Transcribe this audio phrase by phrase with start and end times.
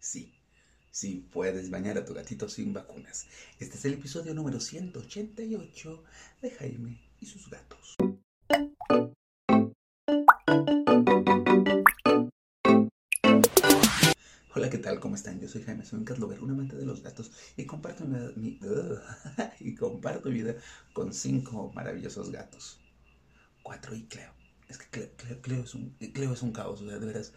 [0.00, 0.32] Sí,
[0.92, 3.26] sí puedes bañar a tu gatito sin vacunas.
[3.58, 6.04] Este es el episodio número 188
[6.40, 7.96] de Jaime y sus gatos.
[14.54, 15.00] Hola, ¿qué tal?
[15.00, 15.40] ¿Cómo están?
[15.40, 18.60] Yo soy Jaime, soy un cat lover, un amante de los gatos y comparto mi,
[19.60, 20.54] y comparto mi vida
[20.92, 22.80] con cinco maravillosos gatos.
[23.64, 24.32] Cuatro y Cleo.
[24.68, 25.10] Es que
[25.42, 27.32] Cleo, es, un, Cleo es un caos, o sea, de veras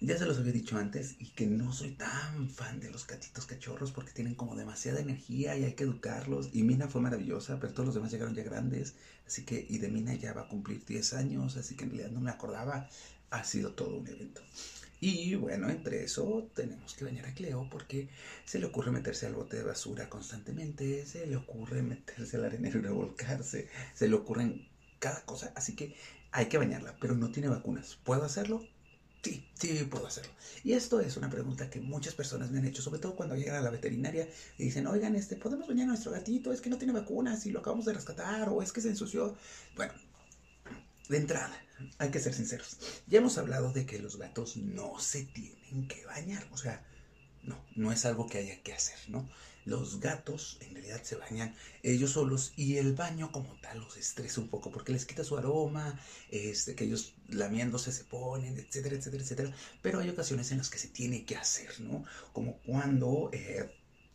[0.00, 3.46] ya se los había dicho antes y que no soy tan fan de los gatitos
[3.46, 6.50] cachorros porque tienen como demasiada energía y hay que educarlos.
[6.52, 8.94] Y Mina fue maravillosa, pero todos los demás llegaron ya grandes.
[9.26, 12.10] Así que, y de Mina ya va a cumplir 10 años, así que en realidad
[12.10, 12.88] no me acordaba.
[13.30, 14.42] Ha sido todo un evento.
[15.00, 18.08] Y bueno, entre eso tenemos que bañar a Cleo porque
[18.44, 22.78] se le ocurre meterse al bote de basura constantemente, se le ocurre meterse al arenero
[22.78, 24.66] y revolcarse, se le ocurren
[24.98, 25.94] cada cosa, así que
[26.30, 27.98] hay que bañarla, pero no tiene vacunas.
[28.02, 28.66] ¿Puedo hacerlo?
[29.24, 30.30] Sí, sí, puedo hacerlo.
[30.62, 33.56] Y esto es una pregunta que muchas personas me han hecho, sobre todo cuando llegan
[33.56, 36.52] a la veterinaria y dicen, oigan, este, ¿podemos bañar a nuestro gatito?
[36.52, 39.34] Es que no tiene vacunas y lo acabamos de rescatar o es que se ensució.
[39.76, 39.94] Bueno,
[41.08, 41.58] de entrada,
[41.96, 42.76] hay que ser sinceros.
[43.06, 46.46] Ya hemos hablado de que los gatos no se tienen que bañar.
[46.52, 46.84] O sea,
[47.42, 49.26] no, no es algo que haya que hacer, ¿no?
[49.64, 54.40] Los gatos en realidad se bañan ellos solos y el baño como tal los estresa
[54.40, 55.98] un poco porque les quita su aroma,
[56.30, 59.54] este, que ellos lamiéndose se ponen, etcétera, etcétera, etcétera.
[59.82, 62.04] Pero hay ocasiones en las que se tiene que hacer, ¿no?
[62.32, 63.70] Como cuando eh,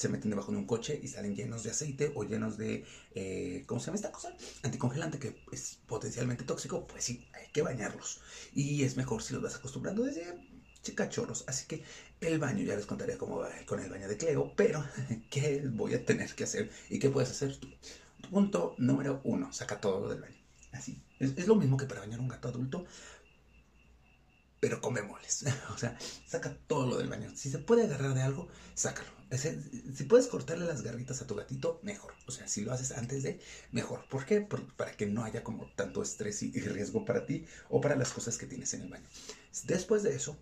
[0.00, 3.64] se meten debajo de un coche y salen llenos de aceite o llenos de, eh,
[3.66, 4.34] ¿cómo se llama esta cosa?
[4.62, 8.20] Anticongelante que es potencialmente tóxico, pues sí, hay que bañarlos.
[8.54, 10.26] Y es mejor si los vas acostumbrando desde
[10.94, 11.44] cachorros.
[11.46, 11.82] Así que
[12.20, 14.84] el baño, ya les contaré cómo va con el baño de Cleo, pero
[15.30, 17.68] ¿qué voy a tener que hacer y qué puedes hacer tú?
[18.30, 20.36] Punto número uno, saca todo del baño.
[20.72, 21.02] Así.
[21.18, 22.86] Es, lo mismo que para bañar un gato adulto,
[24.60, 27.30] pero come moles O sea, saca todo lo del baño.
[27.34, 29.08] Si se puede agarrar de algo, sácalo.
[29.32, 32.14] si puedes cortarle las garritas a tu gatito, mejor.
[32.26, 33.40] O sea, si lo haces antes de,
[33.72, 34.06] mejor.
[34.08, 34.46] ¿Por qué?
[34.76, 38.38] para que no haya como tanto estrés y riesgo para ti o para las cosas
[38.38, 39.08] que tienes en el baño.
[39.64, 40.38] Después de eso,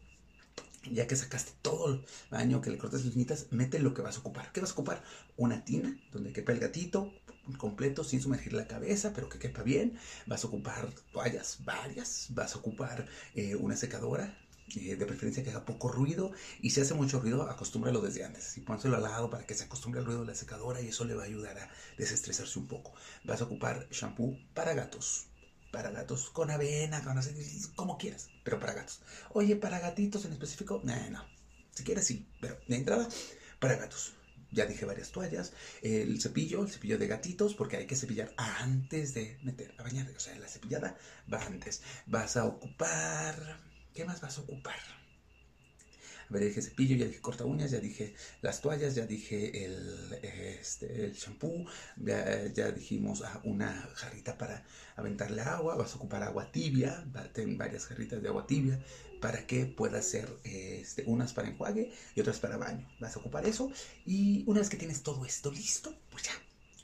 [0.92, 4.16] ya que sacaste todo el baño, que le cortas las uñitas, mete lo que vas
[4.16, 4.52] a ocupar.
[4.52, 5.02] ¿Qué vas a ocupar?
[5.36, 7.12] Una tina donde quepa el gatito
[7.56, 9.98] completo sin sumergir la cabeza, pero que quepa bien.
[10.26, 12.26] Vas a ocupar toallas, varias.
[12.30, 14.36] Vas a ocupar eh, una secadora,
[14.76, 16.32] eh, de preferencia que haga poco ruido.
[16.60, 18.56] Y si hace mucho ruido, acostúmbralo desde antes.
[18.58, 21.04] Y pónselo al lado para que se acostumbre al ruido de la secadora y eso
[21.04, 22.92] le va a ayudar a desestresarse un poco.
[23.24, 25.27] Vas a ocupar shampoo para gatos
[25.78, 27.20] para gatos con avena, con
[27.76, 29.00] como quieras, pero para gatos.
[29.30, 31.24] Oye, para gatitos en específico, no, no.
[31.70, 33.06] Si quieres, sí, pero de entrada,
[33.60, 34.14] para gatos.
[34.50, 35.52] Ya dije varias toallas,
[35.82, 40.10] el cepillo, el cepillo de gatitos, porque hay que cepillar antes de meter a bañar.
[40.16, 40.98] O sea, la cepillada
[41.32, 41.80] va antes.
[42.06, 43.60] Vas a ocupar.
[43.94, 44.97] ¿Qué más vas a ocupar?
[46.28, 50.18] A ver, dije cepillo, ya dije corta uñas, ya dije las toallas, ya dije el,
[50.22, 51.64] este, el shampoo,
[51.96, 54.64] ya, dijimos ah, una jarrita para
[54.96, 58.78] aventarle agua, vas a ocupar agua tibia, ten varias jarritas de agua tibia
[59.20, 62.88] para que pueda ser este, unas para enjuague y otras para baño.
[63.00, 63.70] Vas a ocupar eso
[64.04, 66.32] y una vez que tienes todo esto listo, pues ya,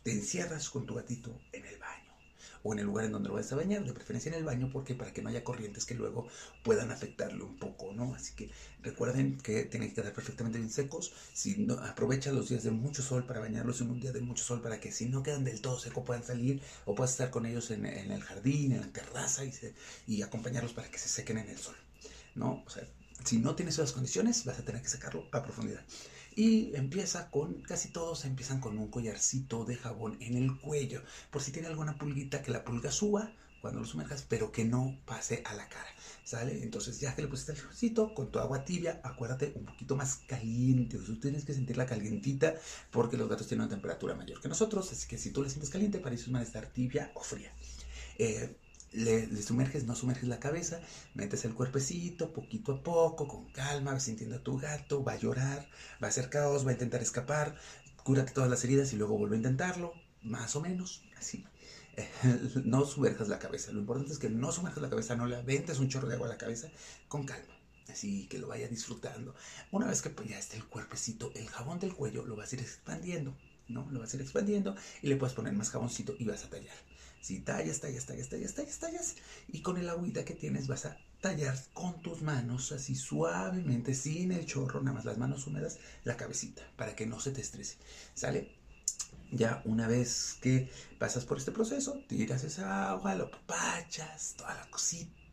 [0.02, 1.63] te encierras con tu gatito en
[2.64, 4.70] o en el lugar en donde lo vayas a bañar, de preferencia en el baño,
[4.72, 6.26] porque para que no haya corrientes que luego
[6.64, 8.14] puedan afectarlo un poco, ¿no?
[8.14, 8.50] Así que
[8.82, 11.12] recuerden que tienen que quedar perfectamente bien secos.
[11.34, 14.62] Si aprovecha los días de mucho sol para bañarlos en un día de mucho sol
[14.62, 17.70] para que si no quedan del todo secos puedan salir o puedas estar con ellos
[17.70, 19.52] en, el jardín, en la terraza y,
[20.06, 21.76] y acompañarlos para que se sequen en el sol,
[22.34, 22.64] ¿no?
[22.66, 22.88] O sea,
[23.24, 25.82] si no tienes esas condiciones, vas a tener que sacarlo a profundidad.
[26.36, 31.42] Y empieza con, casi todos empiezan con un collarcito de jabón en el cuello, por
[31.42, 35.42] si tiene alguna pulguita que la pulga suba cuando lo sumerjas, pero que no pase
[35.46, 35.88] a la cara,
[36.22, 36.62] ¿sale?
[36.62, 40.16] Entonces ya que le pusiste el jaboncito, con tu agua tibia, acuérdate, un poquito más
[40.26, 42.56] caliente, o sea, tienes que sentirla calientita,
[42.90, 45.70] porque los gatos tienen una temperatura mayor que nosotros, así que si tú la sientes
[45.70, 47.54] caliente, para ellos van estar tibia o fría.
[48.18, 48.54] Eh,
[48.94, 50.80] le, sumerges, no sumerges la cabeza,
[51.14, 55.18] metes el cuerpecito poquito a poco, con calma, vas sintiendo a tu gato, va a
[55.18, 55.68] llorar,
[56.02, 57.56] va a hacer caos, va a intentar escapar,
[58.02, 59.92] cúrate todas las heridas y luego vuelve a intentarlo,
[60.22, 61.44] más o menos, así.
[62.64, 65.78] no sumerjas la cabeza, lo importante es que no sumerjas la cabeza, no le aventes
[65.78, 66.68] un chorro de agua a la cabeza,
[67.08, 67.54] con calma.
[67.88, 69.34] Así que lo vaya disfrutando.
[69.70, 72.56] Una vez que pues, ya esté el cuerpecito, el jabón del cuello lo vas a
[72.56, 73.36] ir expandiendo,
[73.68, 73.86] ¿no?
[73.90, 76.74] Lo vas a ir expandiendo y le puedes poner más jaboncito y vas a tallar.
[77.24, 79.14] Si tallas, tallas, tallas, tallas, tallas, tallas,
[79.48, 84.30] y con el agüita que tienes vas a tallar con tus manos así suavemente, sin
[84.30, 87.78] el chorro, nada más las manos húmedas, la cabecita, para que no se te estrese.
[88.12, 88.54] ¿Sale?
[89.32, 94.68] Ya una vez que pasas por este proceso, tiras esa agua, lo papachas, toda la
[94.68, 95.23] cosita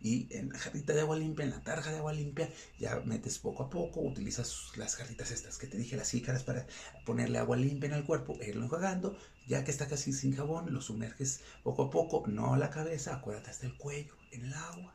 [0.00, 3.38] y en la jarrita de agua limpia, en la tarja de agua limpia, ya metes
[3.38, 6.66] poco a poco, utilizas las jarritas estas que te dije, las ícaras para
[7.04, 9.16] ponerle agua limpia en el cuerpo e irlo enjuagando.
[9.46, 13.50] Ya que está casi sin jabón, lo sumerges poco a poco, no la cabeza, acuérdate
[13.50, 14.94] hasta el cuello en el agua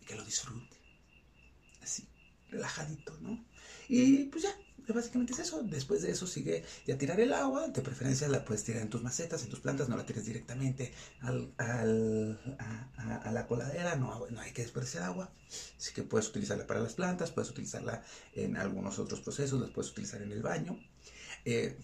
[0.00, 0.76] y que lo disfrute.
[1.82, 2.08] Así,
[2.50, 3.44] relajadito, ¿no?
[3.88, 4.54] Y pues ya,
[4.92, 5.62] básicamente es eso.
[5.62, 7.68] Después de eso sigue ya tirar el agua.
[7.68, 9.88] De preferencia la puedes tirar en tus macetas, en tus plantas.
[9.88, 13.96] No la tires directamente al, a, la coladera.
[13.96, 15.32] No, no hay que desperdiciar agua.
[15.76, 17.30] Así que puedes utilizarla para las plantas.
[17.30, 18.02] Puedes utilizarla
[18.34, 19.60] en algunos otros procesos.
[19.60, 20.78] Las puedes utilizar en el baño.
[21.44, 21.78] Eh,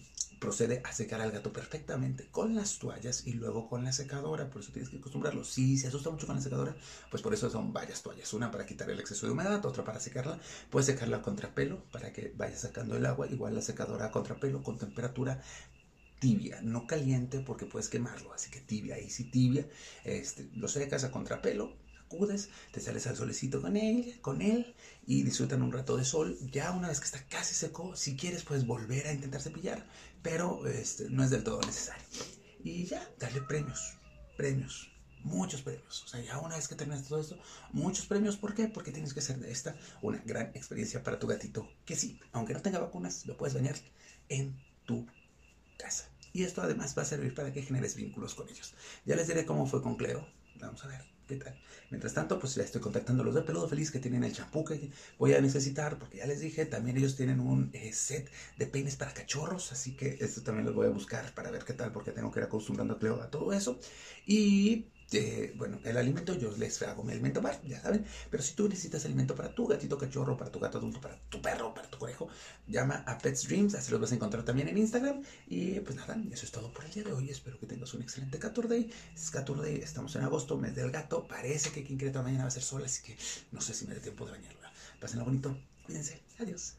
[0.45, 4.47] procede a secar al gato perfectamente con las toallas y luego con la secadora.
[4.47, 5.43] Por eso tienes que acostumbrarlo.
[5.43, 6.75] Si se asusta mucho con la secadora,
[7.09, 8.31] pues por eso son varias toallas.
[8.31, 10.39] Una para quitar el exceso de humedad, otra para secarla.
[10.69, 13.25] Puedes secarla a contrapelo para que vaya sacando el agua.
[13.25, 15.41] Igual la secadora a contrapelo con temperatura
[16.19, 19.67] tibia, no caliente porque puedes quemarlo, así que tibia, y si tibia,
[20.03, 21.73] este, lo secas a contrapelo
[22.05, 24.75] acudes, te sales al solecito con él, con él
[25.05, 26.37] y disfrutan un rato de sol.
[26.51, 29.85] Ya una vez que está casi seco, si quieres puedes volver a intentar cepillar,
[30.21, 32.03] pero este, no es del todo necesario.
[32.63, 33.93] Y ya, darle premios,
[34.37, 34.91] premios,
[35.23, 36.03] muchos premios.
[36.03, 37.37] O sea, ya una vez que terminas todo esto,
[37.73, 38.37] muchos premios.
[38.37, 38.67] ¿Por qué?
[38.67, 41.69] Porque tienes que hacer de esta una gran experiencia para tu gatito.
[41.85, 43.75] Que sí, aunque no tenga vacunas, lo puedes bañar
[44.29, 45.05] en tu
[45.77, 46.09] casa.
[46.33, 48.73] Y esto además va a servir para que generes vínculos con ellos.
[49.05, 50.27] Ya les diré cómo fue con Cleo.
[50.59, 51.14] Vamos a ver.
[51.27, 51.59] ¿Qué tal?
[51.89, 54.63] Mientras tanto, pues ya estoy contactando a los de Peludo Feliz que tienen el champú
[54.63, 58.67] que voy a necesitar, porque ya les dije, también ellos tienen un eh, set de
[58.67, 61.91] peines para cachorros, así que esto también los voy a buscar para ver qué tal,
[61.91, 63.79] porque tengo que ir acostumbrando a Cleo a todo eso.
[64.27, 64.91] Y
[65.55, 69.05] bueno, el alimento yo les hago mi alimento bar, ya saben, pero si tú necesitas
[69.05, 72.27] alimento para tu gatito cachorro, para tu gato adulto, para tu perro, para tu conejo,
[72.67, 75.21] llama a Pets Dreams, así los vas a encontrar también en Instagram.
[75.47, 77.29] Y pues nada, eso es todo por el día de hoy.
[77.29, 78.89] Espero que tengas un excelente Caturday.
[79.13, 81.27] Es Caturday, estamos en agosto, mes del gato.
[81.27, 83.17] Parece que quien quiere mañana va a ser sol, así que
[83.51, 84.71] no sé si me dé tiempo de bañarla.
[84.99, 85.55] Pásenlo bonito,
[85.85, 86.75] cuídense, adiós.